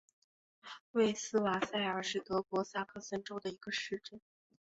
[0.93, 4.19] 魏斯瓦塞尔是德国萨克森州的一个市镇。